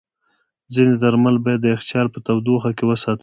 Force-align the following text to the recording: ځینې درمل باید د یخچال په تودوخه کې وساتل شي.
ځینې 0.73 0.93
درمل 1.03 1.35
باید 1.43 1.59
د 1.63 1.65
یخچال 1.75 2.07
په 2.11 2.19
تودوخه 2.25 2.71
کې 2.77 2.83
وساتل 2.91 3.19
شي. 3.19 3.19